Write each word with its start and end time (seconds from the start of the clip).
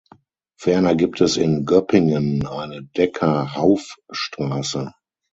Ferner 0.59 0.95
gibt 0.95 1.21
es 1.21 1.37
in 1.37 1.63
Göppingen 1.63 2.47
eine 2.47 2.81
Decker-Hauff-Straße. 2.81 4.91